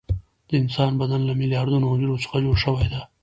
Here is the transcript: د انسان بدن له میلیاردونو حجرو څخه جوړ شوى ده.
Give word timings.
د 0.47 0.49
انسان 0.61 0.91
بدن 1.01 1.21
له 1.29 1.33
میلیاردونو 1.41 1.85
حجرو 1.91 2.21
څخه 2.23 2.37
جوړ 2.45 2.55
شوى 2.63 2.87
ده. 2.93 3.01